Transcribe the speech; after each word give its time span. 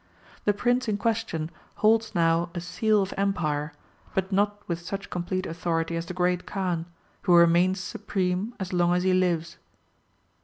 ]^^ 0.41 0.43
The 0.45 0.53
Prince 0.53 0.87
in 0.87 0.97
question 0.97 1.51
holds 1.75 2.15
now 2.15 2.49
a 2.55 2.59
Seal 2.59 3.03
of 3.03 3.13
Empire, 3.17 3.71
but 4.15 4.31
not 4.31 4.67
with 4.67 4.79
such 4.81 5.11
complete 5.11 5.45
authority 5.45 5.95
as 5.95 6.07
the 6.07 6.15
Great 6.15 6.47
Kaan, 6.47 6.85
who 7.21 7.35
remains 7.35 7.79
supreme 7.79 8.55
as 8.59 8.73
long 8.73 8.95
as 8.95 9.03
he 9.03 9.13
lives. 9.13 9.57